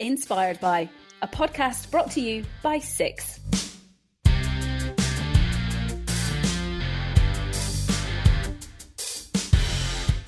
[0.00, 0.88] Inspired by,
[1.22, 3.40] a podcast brought to you by Six.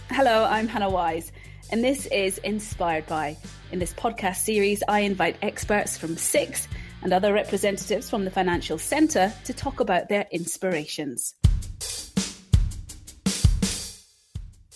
[0.08, 1.30] Hello, I'm Hannah Wise,
[1.70, 3.36] and this is Inspired by.
[3.70, 6.66] In this podcast series, I invite experts from Six
[7.04, 11.36] and other representatives from the financial centre to talk about their inspirations.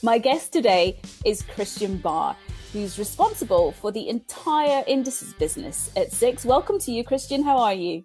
[0.04, 2.36] My guest today is Christian Bahr
[2.74, 6.44] who's responsible for the entire indices business at Six.
[6.44, 7.44] Welcome to you, Christian.
[7.44, 8.04] How are you?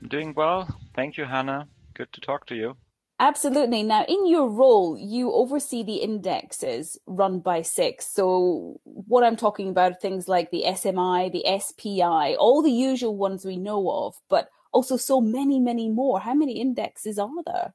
[0.00, 0.78] I'm doing well.
[0.94, 1.66] Thank you, Hannah.
[1.94, 2.76] Good to talk to you.
[3.18, 3.82] Absolutely.
[3.82, 8.06] Now, in your role, you oversee the indexes run by Six.
[8.06, 13.16] So, what I'm talking about are things like the SMI, the SPI, all the usual
[13.16, 16.20] ones we know of, but also so many, many more.
[16.20, 17.74] How many indexes are there?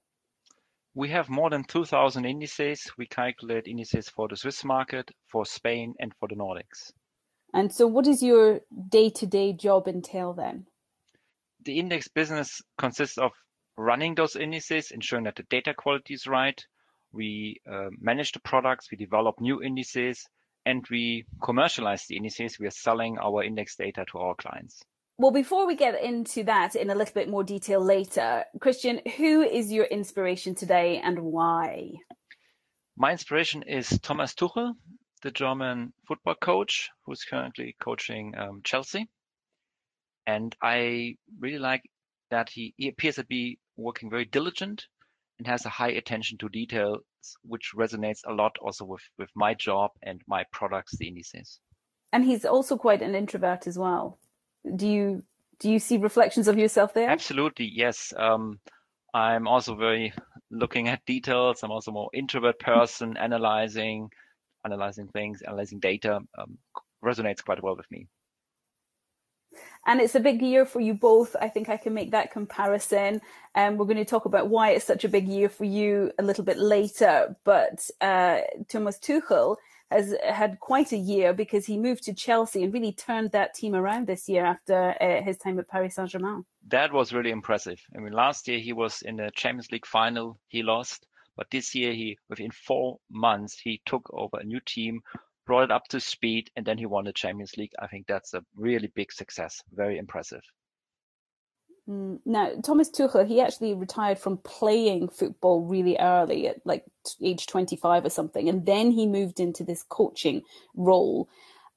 [0.96, 2.90] We have more than 2,000 indices.
[2.98, 6.94] We calculate indices for the Swiss market, for Spain, and for the Nordics.
[7.54, 10.68] And so, what does your day to day job entail then?
[11.64, 13.32] The index business consists of
[13.78, 16.64] running those indices, ensuring that the data quality is right.
[17.12, 20.26] We uh, manage the products, we develop new indices,
[20.66, 22.58] and we commercialize the indices.
[22.58, 24.82] We are selling our index data to our clients.
[25.18, 29.44] Well, before we get into that in a little bit more detail later, Christian, who
[29.44, 31.94] is your inspiration today and why?
[32.98, 34.74] My inspiration is Thomas Tuchel,
[35.24, 39.08] the German football coach who's currently coaching um, Chelsea.
[40.28, 41.84] And I really like
[42.30, 44.84] that he, he appears to be working very diligent
[45.38, 47.04] and has a high attention to details,
[47.42, 51.62] which resonates a lot also with, with my job and my products, the indices.
[52.12, 54.20] And he's also quite an introvert as well
[54.76, 55.24] do you
[55.60, 57.10] do you see reflections of yourself there?
[57.10, 58.14] Absolutely, yes.
[58.16, 58.60] Um,
[59.14, 60.14] I'm also very
[60.52, 61.64] looking at details.
[61.64, 64.12] I'm also more introvert person, analyzing,
[64.66, 66.20] analyzing things, analyzing data.
[66.38, 66.58] Um,
[67.04, 68.08] resonates quite well with me.
[69.88, 71.36] And it's a big year for you both.
[71.40, 73.22] I think I can make that comparison.
[73.54, 76.12] And um, we're going to talk about why it's such a big year for you
[76.18, 77.38] a little bit later.
[77.44, 79.58] But uh, Thomas Tuchel
[79.92, 83.76] has had quite a year because he moved to Chelsea and really turned that team
[83.76, 86.46] around this year after uh, his time at Paris Saint Germain.
[86.68, 87.80] That was really impressive.
[87.96, 91.06] I mean, last year he was in the Champions League final, he lost,
[91.38, 95.02] but this year he, within four months, he took over a new team,
[95.46, 97.74] brought it up to speed, and then he won the Champions League.
[97.80, 99.62] I think that's a really big success.
[99.74, 100.42] Very impressive.
[101.90, 106.84] Mm, now, Thomas Tuchel, he actually retired from playing football really early at like
[107.22, 108.50] age 25 or something.
[108.50, 110.42] And then he moved into this coaching
[110.76, 111.30] role.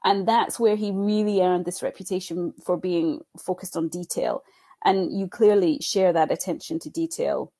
[0.04, 4.42] And that's where he really earned this reputation for being focused on detail.
[4.84, 7.52] And you clearly share that attention to detail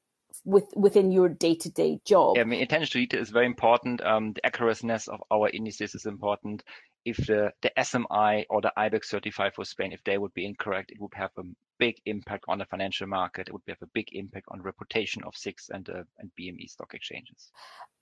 [0.44, 2.36] with within your day-to-day job.
[2.36, 4.00] Yeah, I mean, attention to detail is very important.
[4.02, 6.62] Um, the accuracy of our indices is important
[7.04, 10.90] if the, the SMI or the IBEX 35 for Spain, if they would be incorrect,
[10.90, 11.42] it would have a
[11.78, 13.48] big impact on the financial market.
[13.48, 16.94] It would have a big impact on reputation of SIX and, uh, and BME stock
[16.94, 17.50] exchanges.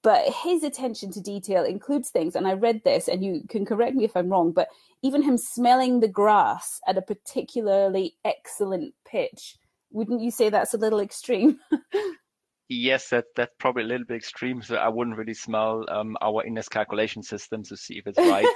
[0.02, 3.96] But his attention to detail includes things, and I read this, and you can correct
[3.96, 4.68] me if I'm wrong, but
[5.02, 9.56] even him smelling the grass at a particularly excellent pitch,
[9.90, 11.58] wouldn't you say that's a little extreme?
[12.68, 14.60] Yes, that that's probably a little bit extreme.
[14.62, 18.46] So I wouldn't really smell um, our index calculation system to see if it's right.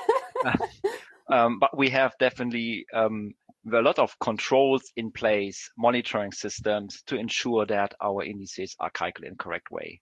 [1.32, 3.34] um, but we have definitely um,
[3.72, 9.32] a lot of controls in place, monitoring systems to ensure that our indices are calculated
[9.32, 10.00] in the correct way.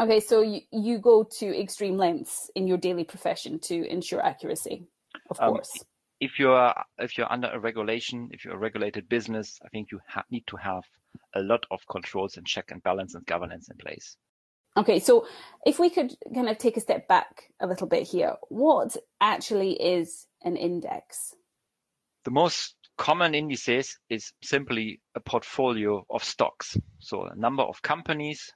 [0.00, 4.86] Okay, so you, you go to extreme lengths in your daily profession to ensure accuracy,
[5.30, 5.70] of um, course.
[6.20, 10.00] If you're if you're under a regulation, if you're a regulated business, I think you
[10.08, 10.84] ha- need to have
[11.34, 14.16] a lot of controls and check and balance and governance in place.
[14.76, 15.26] Okay, so
[15.66, 19.72] if we could kind of take a step back a little bit here, what actually
[19.72, 21.34] is an index?
[22.24, 26.76] The most common indices is simply a portfolio of stocks.
[27.00, 28.50] So a number of companies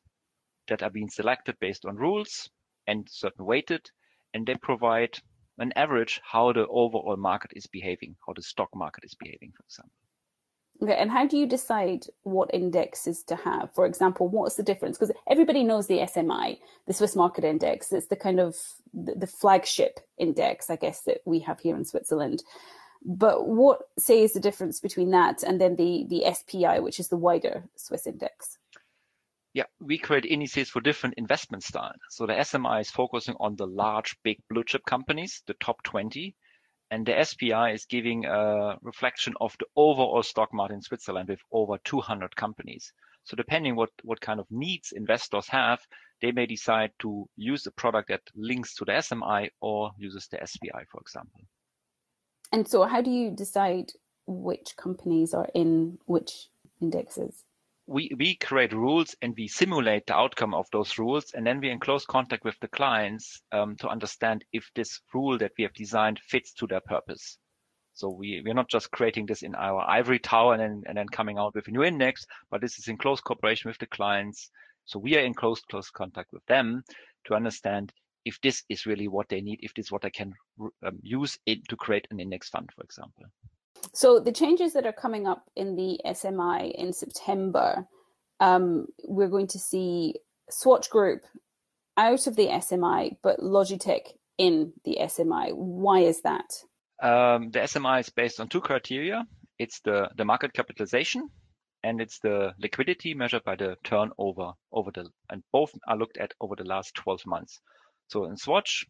[0.68, 2.48] that are being selected based on rules
[2.86, 3.90] and certain weighted,
[4.32, 5.18] and they provide
[5.58, 9.64] an average how the overall market is behaving, how the stock market is behaving, for
[9.64, 9.92] example.
[10.82, 13.72] Okay, and how do you decide what indexes to have?
[13.74, 14.98] For example, what's the difference?
[14.98, 17.92] Because everybody knows the SMI, the Swiss Market Index.
[17.92, 18.56] It's the kind of
[18.92, 22.42] the flagship index, I guess, that we have here in Switzerland.
[23.04, 27.08] But what say is the difference between that and then the the SPI, which is
[27.08, 28.58] the wider Swiss index?
[29.54, 31.96] Yeah, we create indices for different investment styles.
[32.10, 36.34] So the SMI is focusing on the large, big blue chip companies, the top 20,
[36.90, 41.40] and the SPI is giving a reflection of the overall stock market in Switzerland with
[41.52, 42.92] over 200 companies.
[43.24, 45.80] So depending what, what kind of needs investors have,
[46.22, 50.38] they may decide to use a product that links to the SMI or uses the
[50.44, 51.40] SPI, for example.
[52.52, 53.90] And so, how do you decide
[54.26, 56.48] which companies are in which
[56.80, 57.42] indexes?
[57.86, 61.32] We, we create rules and we simulate the outcome of those rules.
[61.34, 65.38] And then we're in close contact with the clients um, to understand if this rule
[65.38, 67.38] that we have designed fits to their purpose.
[67.94, 71.08] So we, we're not just creating this in our ivory tower and then, and then
[71.08, 74.50] coming out with a new index, but this is in close cooperation with the clients.
[74.84, 76.82] So we are in close, close contact with them
[77.26, 77.92] to understand
[78.26, 80.34] if this is really what they need, if this is what I can
[80.84, 83.24] um, use it to create an index fund, for example.
[83.94, 87.86] So the changes that are coming up in the SMI in September,
[88.40, 90.14] um, we're going to see
[90.50, 91.22] Swatch Group
[91.96, 95.54] out of the SMI, but Logitech in the SMI.
[95.54, 96.62] Why is that?
[97.02, 99.24] Um, the SMI is based on two criteria.
[99.58, 101.30] It's the, the market capitalization
[101.82, 106.34] and it's the liquidity measured by the turnover over the, and both are looked at
[106.40, 107.60] over the last 12 months.
[108.08, 108.84] So in Swatch,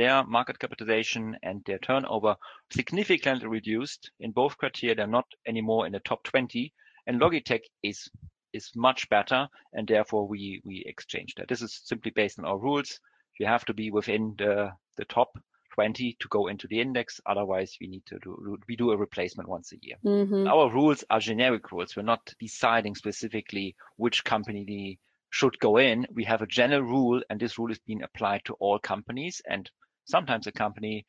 [0.00, 2.36] their market capitalization and their turnover
[2.72, 4.10] significantly reduced.
[4.20, 6.72] In both criteria, they're not anymore in the top 20.
[7.06, 8.08] And Logitech is
[8.52, 11.48] is much better, and therefore we we exchange that.
[11.48, 12.98] This is simply based on our rules.
[13.38, 15.38] You have to be within the the top
[15.74, 17.20] 20 to go into the index.
[17.26, 19.96] Otherwise, we need to do we do a replacement once a year.
[20.04, 20.48] Mm-hmm.
[20.48, 21.96] Our rules are generic rules.
[21.96, 24.98] We're not deciding specifically which company
[25.30, 26.06] should go in.
[26.12, 29.40] We have a general rule, and this rule is being applied to all companies.
[29.48, 29.70] And
[30.10, 31.06] sometimes a company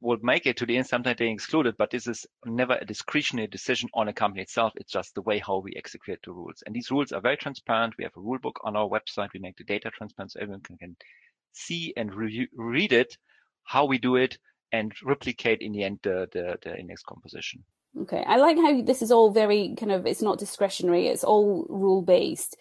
[0.00, 2.86] will make it to the end, sometimes they exclude it, but this is never a
[2.86, 4.72] discretionary decision on a company itself.
[4.76, 6.62] It's just the way how we execute the rules.
[6.64, 7.94] And these rules are very transparent.
[7.98, 9.28] We have a rule book on our website.
[9.34, 10.96] We make the data transparent so everyone can, can
[11.52, 13.16] see and re- read it,
[13.64, 14.38] how we do it,
[14.72, 17.62] and replicate in the end the, the, the index composition.
[18.00, 18.24] Okay.
[18.26, 22.02] I like how this is all very kind of, it's not discretionary, it's all rule
[22.02, 22.56] based.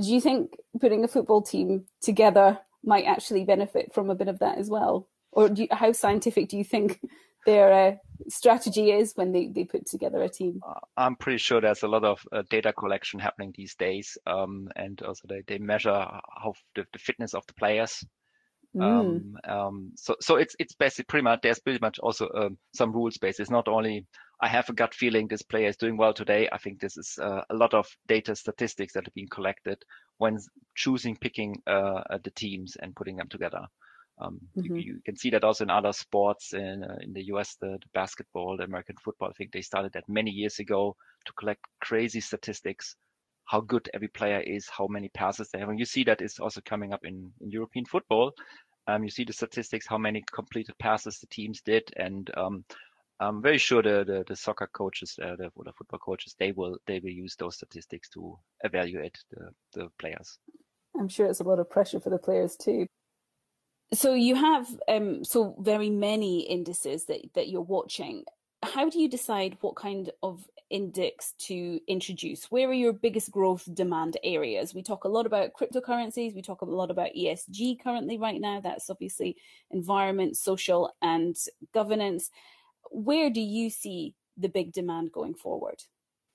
[0.00, 4.40] Do you think putting a football team together might actually benefit from a bit of
[4.40, 5.08] that as well?
[5.34, 7.00] Or you, how scientific do you think
[7.46, 7.96] their uh,
[8.28, 10.60] strategy is when they, they put together a team?
[10.66, 14.16] Uh, I'm pretty sure there's a lot of uh, data collection happening these days.
[14.26, 18.04] Um, and also they, they measure how the, the fitness of the players.
[18.76, 18.82] Mm.
[18.82, 22.92] Um, um, so, so it's, it's basically pretty much, there's pretty much also um, some
[22.92, 23.40] rules based.
[23.40, 24.06] It's not only
[24.40, 26.48] I have a gut feeling this player is doing well today.
[26.52, 29.84] I think this is uh, a lot of data statistics that are being collected
[30.18, 30.38] when
[30.74, 33.66] choosing, picking uh, the teams and putting them together.
[34.18, 34.76] Um, mm-hmm.
[34.76, 37.78] you, you, can see that also in other sports in uh, in the US, the,
[37.82, 39.28] the, basketball, the American football.
[39.28, 40.96] I think they started that many years ago
[41.26, 42.94] to collect crazy statistics,
[43.44, 45.68] how good every player is, how many passes they have.
[45.68, 48.32] And you see that is also coming up in, in European football.
[48.86, 52.64] Um, you see the statistics, how many completed passes the teams did, and um,
[53.18, 56.76] I'm very sure the the, the soccer coaches, uh, the, the football coaches, they will
[56.86, 60.38] they will use those statistics to evaluate the the players.
[60.98, 62.86] I'm sure it's a lot of pressure for the players too.
[63.92, 68.24] So you have um, so very many indices that that you're watching.
[68.62, 72.50] How do you decide what kind of index to introduce?
[72.50, 74.74] Where are your biggest growth demand areas?
[74.74, 76.34] We talk a lot about cryptocurrencies.
[76.34, 78.60] We talk a lot about ESG currently right now.
[78.60, 79.36] That's obviously
[79.70, 81.36] environment, social, and
[81.72, 82.30] governance.
[82.90, 85.82] Where do you see the big demand going forward?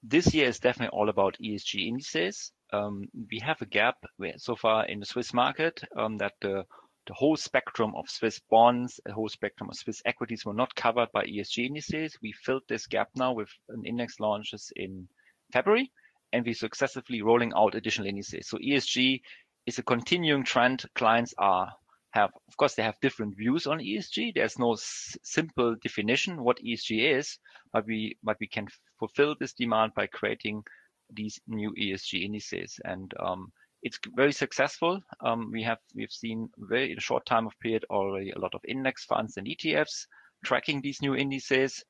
[0.03, 2.51] This year is definitely all about ESG indices.
[2.71, 3.97] Um, we have a gap
[4.37, 6.65] so far in the Swiss market um, that the
[7.07, 11.11] the whole spectrum of Swiss bonds, the whole spectrum of Swiss equities were not covered
[11.11, 12.17] by ESG indices.
[12.21, 15.07] We filled this gap now with an index launches in
[15.51, 15.91] February,
[16.33, 18.47] and we're successively rolling out additional indices.
[18.47, 19.21] So ESG
[19.65, 20.85] is a continuing trend.
[20.95, 21.71] Clients are
[22.11, 24.33] have, of course, they have different views on ESG.
[24.33, 27.37] There's no simple definition what ESG is,
[27.71, 30.63] but we but we can fulfill this demand by creating
[31.11, 32.79] these new ESG indices.
[32.83, 35.01] And um, it's very successful.
[35.21, 38.53] Um, we have we've seen very in a short time of period already a lot
[38.53, 40.05] of index funds and ETFs
[40.43, 41.83] tracking these new indices.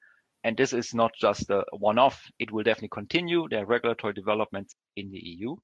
[0.44, 2.24] And this is not just a one-off.
[2.40, 3.48] It will definitely continue.
[3.50, 5.56] There are regulatory developments in the EU,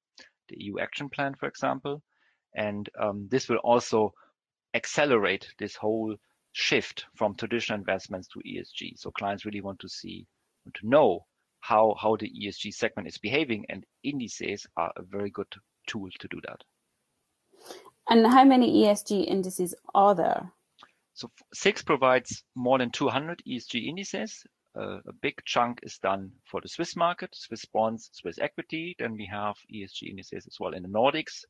[0.49, 2.03] the EU Action Plan, for example,
[2.55, 4.13] and um, this will also
[4.73, 6.15] accelerate this whole
[6.51, 8.97] shift from traditional investments to ESG.
[8.97, 10.27] So clients really want to see,
[10.65, 11.25] want to know
[11.61, 15.47] how the ESG segment is behaving, and indices are a very good
[15.87, 16.63] tool to do that.
[18.09, 20.51] And how many ESG indices are there?
[21.13, 24.43] So SIX provides more than 200 ESG indices.
[24.77, 28.95] Uh, a big chunk is done for the Swiss market, Swiss bonds, Swiss equity.
[28.99, 31.45] Then we have ESG indices as well in the Nordics.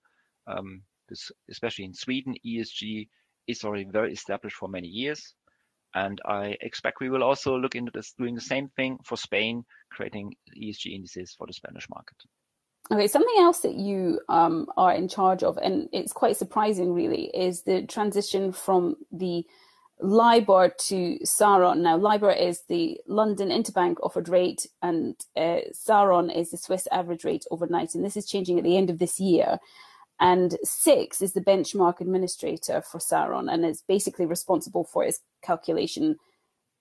[0.47, 3.09] Um, this, especially in Sweden, ESG
[3.47, 5.33] is already very established for many years.
[5.95, 9.65] And I expect we will also look into this, doing the same thing for Spain,
[9.91, 12.17] creating ESG indices for the Spanish market.
[12.91, 17.31] Okay, something else that you um, are in charge of, and it's quite surprising, really,
[17.33, 19.43] is the transition from the
[20.01, 21.81] LIBOR to SARON.
[21.81, 27.23] Now, LIBOR is the London interbank offered rate, and uh, SARON is the Swiss average
[27.23, 27.95] rate overnight.
[27.95, 29.57] And this is changing at the end of this year.
[30.19, 36.17] And SIX is the benchmark administrator for SARON and is basically responsible for its calculation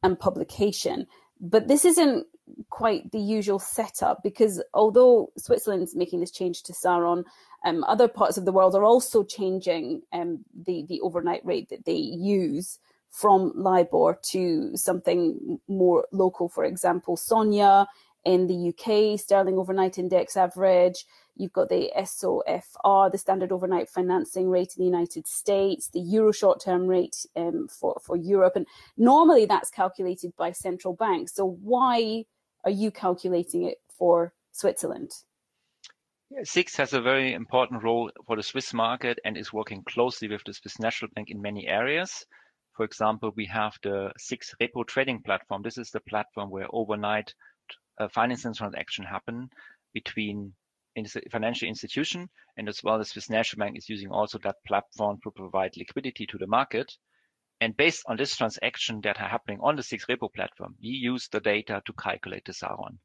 [0.02, 1.06] and publication.
[1.44, 2.26] But this isn't
[2.70, 7.24] quite the usual setup because although Switzerland's making this change to SARON,
[7.66, 11.84] um, other parts of the world are also changing um, the, the overnight rate that
[11.84, 12.78] they use
[13.10, 16.48] from LIBOR to something more local.
[16.48, 17.86] For example, SONIA
[18.24, 21.04] in the UK, Sterling Overnight Index Average.
[21.36, 26.32] You've got the SOFR, the Standard Overnight Financing Rate in the United States, the Euro
[26.32, 28.54] short term rate um, for, for Europe.
[28.56, 31.34] And normally that's calculated by central banks.
[31.34, 32.24] So why
[32.64, 35.10] are you calculating it for Switzerland?
[36.42, 40.42] SIX has a very important role for the Swiss market and is working closely with
[40.44, 42.24] the Swiss National Bank in many areas.
[42.76, 45.62] For example, we have the SIX repo trading platform.
[45.62, 47.34] This is the platform where overnight
[47.98, 49.48] uh, financing transactions happen
[49.92, 50.52] between
[50.96, 55.18] in financial institution and as well as Swiss National Bank is using also that platform
[55.22, 56.92] to provide liquidity to the market.
[57.60, 61.28] And based on this transaction that are happening on the SIX repo platform, we use
[61.28, 62.98] the data to calculate the SARON.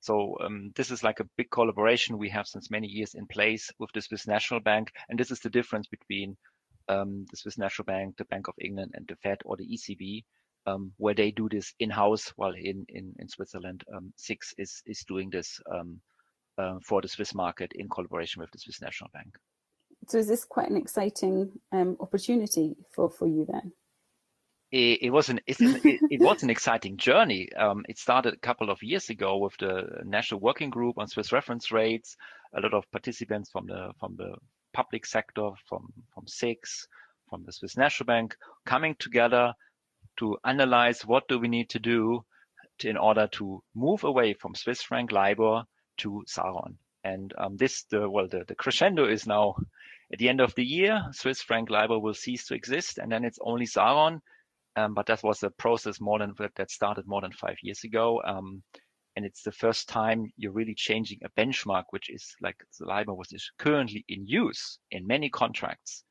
[0.00, 3.70] So um, this is like a big collaboration we have since many years in place
[3.78, 4.90] with the Swiss National Bank.
[5.08, 6.36] And this is the difference between
[6.88, 10.24] um, the Swiss National Bank, the Bank of England, and the Fed or the ECB,
[10.66, 15.04] um, where they do this in-house, while in in, in Switzerland, um, SIX is is
[15.04, 16.00] doing this um,
[16.82, 19.36] for the Swiss market in collaboration with the Swiss National Bank.
[20.08, 23.72] So is this quite an exciting um, opportunity for for you then?
[24.72, 27.52] It, it was an, it, it, was an exciting journey.
[27.54, 31.32] Um, it started a couple of years ago with the National Working Group on Swiss
[31.32, 32.16] reference rates.
[32.56, 34.36] A lot of participants from the from the
[34.72, 36.86] public sector, from, from SIX,
[37.28, 39.52] from the Swiss National Bank, coming together
[40.18, 42.24] to analyze what do we need to do
[42.78, 45.64] to, in order to move away from Swiss franc LIBOR
[45.98, 46.78] to SARON.
[47.04, 49.56] And um, this, the, well, the, the crescendo is now
[50.12, 53.24] at the end of the year, Swiss franc LIBOR will cease to exist, and then
[53.24, 54.20] it's only SARON.
[54.76, 58.22] Um, but that was a process more than that started more than five years ago.
[58.24, 58.62] Um,
[59.16, 63.14] and it's the first time you're really changing a benchmark, which is like the LIBOR
[63.14, 66.04] which is currently in use in many contracts.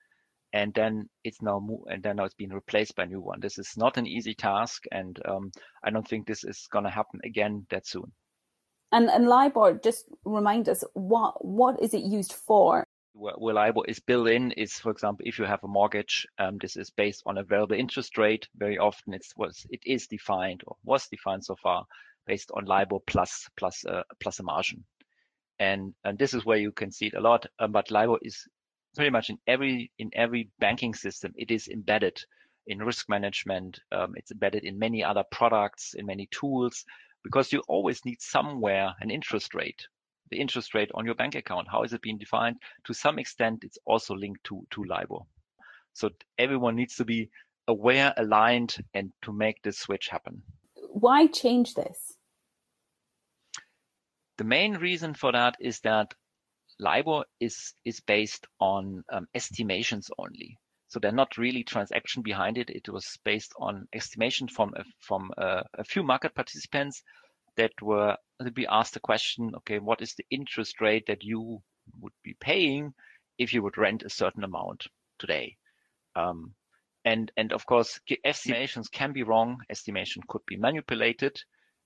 [0.51, 3.39] And then it's now and then now it's been replaced by a new one.
[3.39, 5.51] This is not an easy task, and um,
[5.83, 8.11] I don't think this is going to happen again that soon.
[8.91, 12.83] And and LIBOR, just remind us what what is it used for?
[13.13, 16.77] Where LIBOR is built in is, for example, if you have a mortgage, um, this
[16.77, 18.47] is based on a variable interest rate.
[18.55, 21.85] Very often, it's was it is defined or was defined so far
[22.25, 24.83] based on LIBOR plus plus uh, plus a margin.
[25.59, 27.45] And and this is where you can see it a lot.
[27.59, 28.47] Um, but LIBOR is
[28.95, 31.33] pretty much in every in every banking system.
[31.35, 32.19] It is embedded
[32.67, 33.79] in risk management.
[33.91, 36.85] Um, it's embedded in many other products, in many tools,
[37.23, 39.87] because you always need somewhere an interest rate.
[40.31, 41.67] The interest rate on your bank account.
[41.71, 42.57] How is it being defined?
[42.85, 45.21] To some extent, it's also linked to to LIBOR.
[45.93, 47.29] So everyone needs to be
[47.67, 50.43] aware, aligned, and to make this switch happen.
[50.91, 52.17] Why change this?
[54.37, 56.13] The main reason for that is that
[56.79, 60.57] LIBOR is is based on um, estimations only.
[60.89, 62.71] So they're not really transaction behind it.
[62.71, 67.03] It was based on estimation from a, from a, few market participants
[67.57, 71.61] that were to be asked the question, okay, what is the interest rate that you
[71.99, 72.93] would be paying
[73.37, 74.87] if you would rent a certain amount
[75.19, 75.57] today?
[76.15, 76.55] Um,
[77.05, 79.57] and and of course, estimations can be wrong.
[79.69, 81.39] Estimation could be manipulated,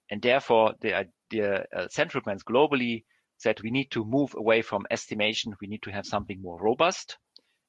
[0.10, 3.04] and therefore the the uh, central banks globally
[3.38, 5.56] said we need to move away from estimation.
[5.60, 7.18] We need to have something more robust,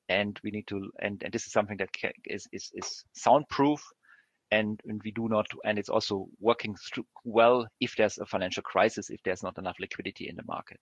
[0.09, 1.91] and we need to and, and this is something that
[2.27, 3.83] is is is soundproof,
[4.51, 6.75] and, and we do not and it's also working
[7.25, 10.81] well if there's a financial crisis if there's not enough liquidity in the market.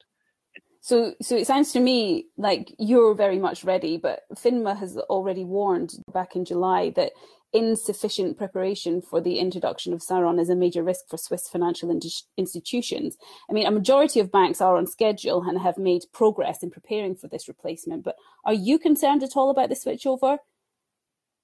[0.82, 5.44] So, so it sounds to me like you're very much ready, but FINMA has already
[5.44, 7.12] warned back in July that
[7.52, 11.88] insufficient preparation for the introduction of SARON is a major risk for Swiss financial
[12.36, 13.16] institutions.
[13.48, 17.14] I mean, a majority of banks are on schedule and have made progress in preparing
[17.14, 18.02] for this replacement.
[18.02, 20.38] But are you concerned at all about the switchover?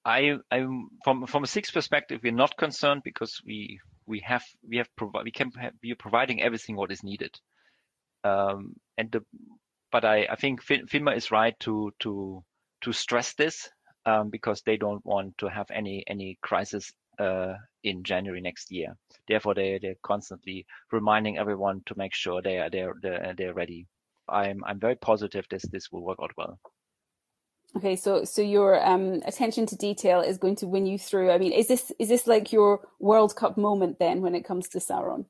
[0.05, 4.79] I, I'm from from a SIX perspective, we're not concerned because we we have we
[4.79, 7.39] have provi- we can have, we are providing everything what is needed.
[8.25, 9.25] Um, and the
[9.91, 12.45] but I, I think FINMA is right to to
[12.83, 13.69] to stress this
[14.07, 18.95] um, because they don't want to have any any crisis uh, in January next year.
[19.27, 23.87] Therefore, they they're constantly reminding everyone to make sure they are they're they're, they're ready.
[24.29, 26.59] I'm I'm very positive this this will work out well.
[27.77, 31.31] Okay, so so your um, attention to detail is going to win you through.
[31.31, 34.69] I mean, is this is this like your World Cup moment then when it comes
[34.69, 35.27] to SARON?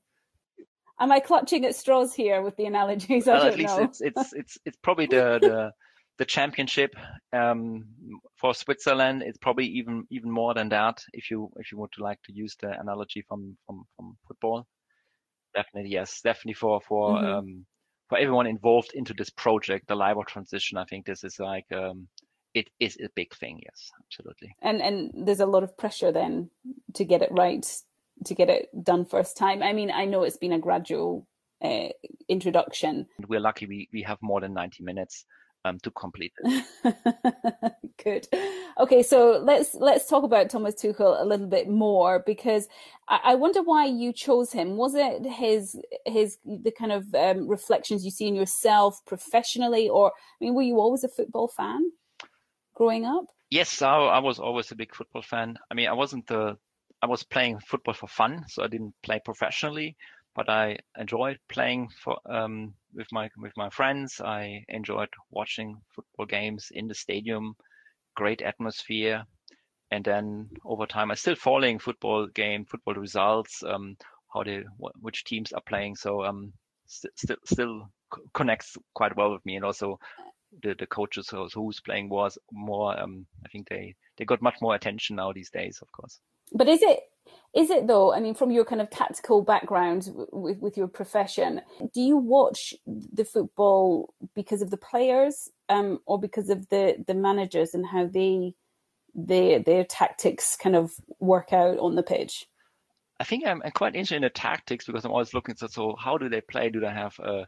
[1.00, 3.26] Am I clutching at straws here with the analogies?
[3.26, 3.84] Well, at least know.
[3.84, 5.72] it's it's it's it's probably the the
[6.18, 6.94] the championship
[7.32, 7.84] um,
[8.36, 9.22] for Switzerland.
[9.22, 11.02] It's probably even even more than that.
[11.12, 14.66] If you if you want to like to use the analogy from from from football,
[15.54, 17.26] definitely yes, definitely for for mm-hmm.
[17.26, 17.66] um,
[18.08, 20.78] for everyone involved into this project, the LIBOR transition.
[20.78, 22.08] I think this is like um,
[22.54, 23.60] it is a big thing.
[23.64, 24.56] Yes, absolutely.
[24.62, 26.50] And and there's a lot of pressure then
[26.94, 27.64] to get it right,
[28.24, 29.62] to get it done first time.
[29.62, 31.26] I mean, I know it's been a gradual
[31.62, 31.88] uh,
[32.28, 33.06] introduction.
[33.26, 35.24] We're lucky we we have more than 90 minutes
[35.64, 36.64] um, to complete it.
[38.02, 38.28] Good.
[38.78, 42.68] Okay, so let's let's talk about Thomas Tuchel a little bit more because
[43.08, 44.76] I, I wonder why you chose him.
[44.76, 50.12] Was it his his the kind of um, reflections you see in yourself professionally, or
[50.12, 51.90] I mean, were you always a football fan
[52.74, 53.26] growing up?
[53.50, 55.58] Yes, I, I was always a big football fan.
[55.70, 56.56] I mean, I wasn't the
[57.02, 59.96] I was playing football for fun, so I didn't play professionally
[60.38, 64.20] but I enjoyed playing for um, with my with my friends.
[64.24, 67.56] I enjoyed watching football games in the stadium,
[68.14, 69.24] great atmosphere,
[69.90, 73.96] and then over time, I still following football game, football results, um,
[74.32, 74.62] how they
[75.00, 75.96] which teams are playing.
[75.96, 76.52] So um,
[76.86, 77.90] st- still still
[78.32, 79.98] connects quite well with me, and also
[80.62, 82.98] the the coaches who's playing was more.
[83.00, 86.20] Um, I think they they got much more attention now these days, of course.
[86.52, 87.00] But is it
[87.54, 88.12] is it though?
[88.12, 91.62] I mean, from your kind of tactical background with, with your profession,
[91.94, 97.14] do you watch the football because of the players, um, or because of the the
[97.14, 98.54] managers and how they
[99.14, 102.46] their their tactics kind of work out on the pitch?
[103.20, 105.96] I think I'm, I'm quite interested in the tactics because I'm always looking at so
[105.98, 106.68] how do they play?
[106.68, 107.44] Do they have uh,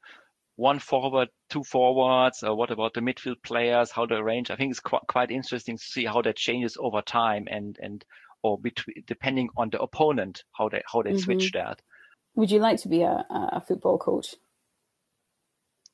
[0.56, 2.42] one forward, two forwards?
[2.42, 3.90] Or what about the midfield players?
[3.90, 4.50] How they arrange?
[4.50, 8.04] I think it's quite quite interesting to see how that changes over time and and
[8.42, 11.18] or between depending on the opponent how they how they mm-hmm.
[11.18, 11.80] switch that.
[12.36, 14.36] Would you like to be a, a football coach?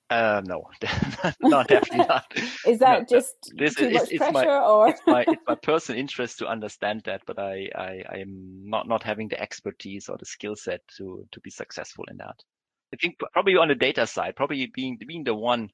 [0.09, 0.69] Uh, no,
[1.41, 2.33] no, definitely not.
[2.65, 5.43] Is that no, just this too is, much it's, pressure, my, or it's my it's
[5.49, 9.41] my personal interest to understand that, but I I I am not not having the
[9.41, 12.37] expertise or the skill set to to be successful in that.
[12.95, 15.71] I think probably on the data side, probably being being the one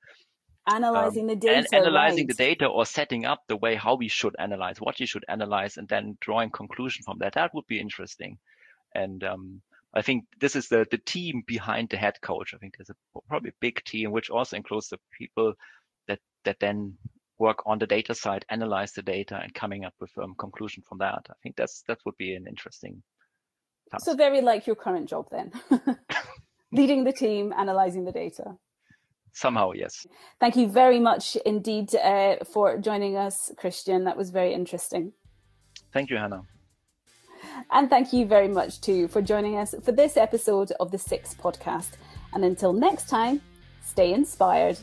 [0.67, 2.29] analyzing um, the data, and analyzing right.
[2.29, 5.77] the data or setting up the way how we should analyze, what you should analyze,
[5.77, 7.35] and then drawing conclusion from that.
[7.35, 8.39] That would be interesting.
[8.95, 9.63] And um,
[9.95, 12.55] I think this is the the team behind the head coach.
[12.55, 15.55] I think there's a probably a big team which also includes the people
[16.07, 16.97] that that then
[17.39, 20.99] work on the data side, analyze the data, and coming up with um, conclusion from
[20.99, 21.27] that.
[21.29, 23.03] I think that's that would be an interesting.
[23.91, 24.05] Task.
[24.05, 25.53] So very like your current job then,
[26.73, 28.57] leading the team, analyzing the data
[29.33, 30.07] somehow yes.
[30.41, 34.05] Thank you very much indeed uh, for joining us christian.
[34.05, 35.13] That was very interesting.
[35.93, 36.43] Thank you hannah.
[37.71, 41.35] And thank you very much too for joining us for this episode of the six
[41.35, 41.93] podcast.
[42.33, 43.41] And until next time
[43.83, 44.79] stay inspired.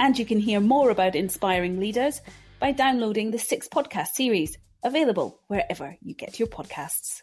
[0.00, 2.20] And you can hear more about inspiring leaders
[2.60, 7.22] by downloading the six podcast series available wherever you get your podcasts.